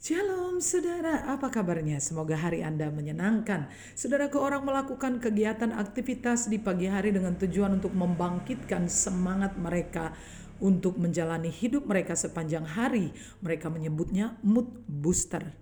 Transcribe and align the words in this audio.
Shalom 0.00 0.64
saudara, 0.64 1.28
apa 1.28 1.52
kabarnya? 1.52 2.00
Semoga 2.00 2.32
hari 2.32 2.64
Anda 2.64 2.88
menyenangkan. 2.88 3.68
Saudaraku 3.92 4.40
orang 4.40 4.64
melakukan 4.64 5.20
kegiatan 5.20 5.76
aktivitas 5.76 6.48
di 6.48 6.56
pagi 6.56 6.88
hari 6.88 7.12
dengan 7.12 7.36
tujuan 7.36 7.76
untuk 7.76 7.92
membangkitkan 7.92 8.88
semangat 8.88 9.60
mereka 9.60 10.16
untuk 10.56 10.96
menjalani 10.96 11.52
hidup 11.52 11.84
mereka 11.84 12.16
sepanjang 12.16 12.64
hari. 12.64 13.12
Mereka 13.44 13.68
menyebutnya 13.68 14.40
mood 14.40 14.72
booster. 14.88 15.52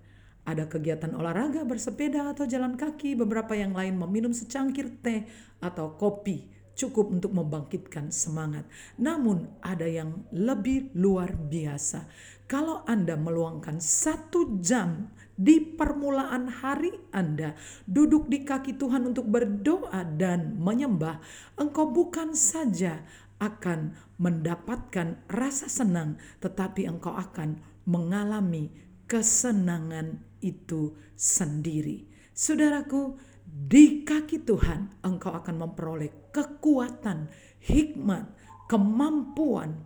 Ada 0.47 0.71
kegiatan 0.71 1.11
olahraga, 1.19 1.67
bersepeda 1.67 2.31
atau 2.31 2.47
jalan 2.47 2.79
kaki, 2.79 3.19
beberapa 3.19 3.59
yang 3.59 3.75
lain 3.75 3.99
meminum 3.99 4.31
secangkir 4.31 5.03
teh 5.03 5.27
atau 5.59 5.99
kopi 5.99 6.58
cukup 6.79 7.11
untuk 7.11 7.35
membangkitkan 7.35 8.07
semangat. 8.15 8.63
Namun 8.95 9.51
ada 9.59 9.83
yang 9.83 10.23
lebih 10.31 10.95
luar 10.95 11.35
biasa. 11.35 12.07
Kalau 12.47 12.87
Anda 12.87 13.19
meluangkan 13.19 13.83
satu 13.83 14.57
jam 14.63 15.11
di 15.35 15.59
permulaan 15.61 16.49
hari 16.49 16.95
Anda 17.11 17.53
duduk 17.83 18.31
di 18.31 18.47
kaki 18.47 18.79
Tuhan 18.79 19.11
untuk 19.11 19.27
berdoa 19.27 20.07
dan 20.15 20.55
menyembah, 20.55 21.19
engkau 21.59 21.91
bukan 21.91 22.31
saja 22.33 23.03
akan 23.39 23.95
mendapatkan 24.19 25.19
rasa 25.31 25.67
senang, 25.71 26.17
tetapi 26.41 26.87
engkau 26.87 27.13
akan 27.15 27.61
mengalami 27.87 28.71
kesenangan 29.07 30.21
itu 30.43 30.95
sendiri. 31.15 32.09
Saudaraku, 32.35 33.19
di 33.49 34.05
kaki 34.05 34.45
Tuhan 34.45 35.01
engkau 35.01 35.33
akan 35.33 35.55
memperoleh 35.65 36.29
kekuatan, 36.29 37.29
hikmat, 37.65 38.29
kemampuan, 38.69 39.85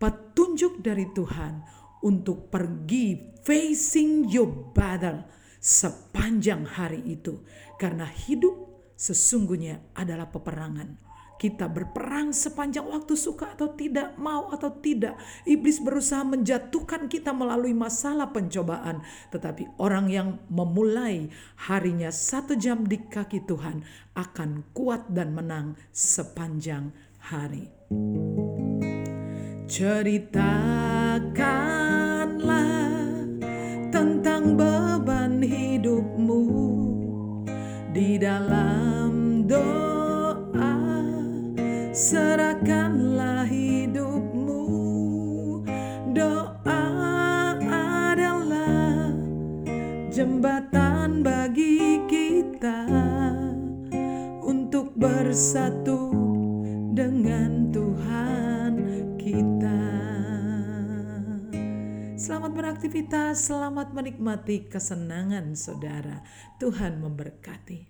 petunjuk 0.00 0.80
dari 0.80 1.04
Tuhan 1.12 1.60
untuk 2.00 2.48
pergi 2.48 3.36
facing 3.44 4.32
your 4.32 4.72
battle 4.72 5.28
sepanjang 5.60 6.64
hari 6.64 7.04
itu. 7.04 7.44
Karena 7.76 8.08
hidup 8.08 8.56
sesungguhnya 8.96 9.92
adalah 9.92 10.32
peperangan 10.32 11.07
kita 11.38 11.70
berperang 11.70 12.34
sepanjang 12.34 12.90
waktu 12.90 13.14
suka 13.14 13.54
atau 13.54 13.70
tidak, 13.78 14.18
mau 14.18 14.50
atau 14.50 14.74
tidak. 14.74 15.14
Iblis 15.46 15.78
berusaha 15.78 16.26
menjatuhkan 16.26 17.06
kita 17.06 17.30
melalui 17.30 17.70
masalah 17.72 18.34
pencobaan. 18.34 19.06
Tetapi 19.30 19.78
orang 19.78 20.10
yang 20.10 20.42
memulai 20.50 21.30
harinya 21.70 22.10
satu 22.10 22.58
jam 22.58 22.82
di 22.82 22.98
kaki 22.98 23.46
Tuhan 23.46 23.86
akan 24.18 24.74
kuat 24.74 25.06
dan 25.14 25.30
menang 25.30 25.78
sepanjang 25.94 26.90
hari. 27.30 27.70
Ceritakanlah 29.70 31.38
tentang 33.94 34.58
beban 34.58 35.38
hidupmu 35.38 36.42
di 37.94 38.18
dalam 38.18 38.77
serahkanlah 41.98 43.42
hidupmu 43.42 44.62
doa 46.14 46.86
adalah 47.58 49.10
jembatan 50.06 51.26
bagi 51.26 51.98
kita 52.06 52.86
untuk 54.46 54.94
bersatu 54.94 56.14
dengan 56.94 57.74
Tuhan 57.74 58.74
kita 59.18 59.82
Selamat 62.14 62.50
beraktivitas, 62.54 63.46
selamat 63.46 63.94
menikmati 63.94 64.70
kesenangan 64.70 65.54
saudara. 65.54 66.22
Tuhan 66.62 66.98
memberkati. 67.02 67.86